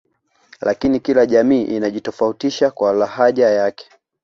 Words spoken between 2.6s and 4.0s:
kwa lahaja yake